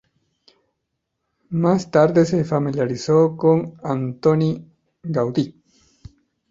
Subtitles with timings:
[1.51, 4.67] Más tarde se familiarizó con Antoni
[5.03, 5.61] Gaudí.